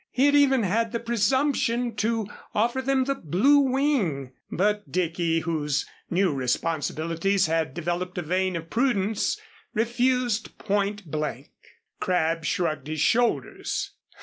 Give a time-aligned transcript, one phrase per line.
[0.09, 5.85] He had even had the presumption to offer them the Blue Wing, but Dicky, whose
[6.09, 9.39] new responsibilities had developed a vein of prudence,
[9.75, 11.51] refused point blank.
[11.99, 13.91] Crabb shrugged his shoulders.